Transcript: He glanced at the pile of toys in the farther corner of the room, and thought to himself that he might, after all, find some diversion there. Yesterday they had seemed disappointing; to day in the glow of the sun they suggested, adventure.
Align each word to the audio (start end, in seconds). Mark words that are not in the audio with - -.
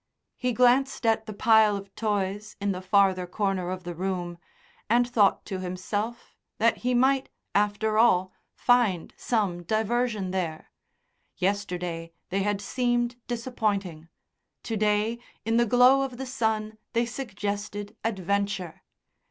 He 0.35 0.51
glanced 0.51 1.05
at 1.05 1.27
the 1.27 1.31
pile 1.33 1.77
of 1.77 1.93
toys 1.93 2.55
in 2.59 2.71
the 2.71 2.81
farther 2.81 3.27
corner 3.27 3.69
of 3.69 3.83
the 3.83 3.93
room, 3.93 4.39
and 4.89 5.07
thought 5.07 5.45
to 5.45 5.59
himself 5.59 6.35
that 6.57 6.77
he 6.77 6.95
might, 6.95 7.29
after 7.53 7.99
all, 7.99 8.33
find 8.55 9.13
some 9.15 9.61
diversion 9.61 10.31
there. 10.31 10.71
Yesterday 11.37 12.13
they 12.31 12.41
had 12.41 12.61
seemed 12.61 13.15
disappointing; 13.27 14.09
to 14.63 14.75
day 14.75 15.19
in 15.45 15.57
the 15.57 15.67
glow 15.67 16.01
of 16.01 16.17
the 16.17 16.25
sun 16.25 16.79
they 16.93 17.05
suggested, 17.05 17.95
adventure. 18.03 18.81